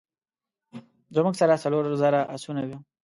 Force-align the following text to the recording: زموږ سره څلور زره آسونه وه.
زموږ 1.15 1.33
سره 1.41 1.61
څلور 1.63 1.83
زره 2.01 2.21
آسونه 2.35 2.61
وه. 2.69 2.77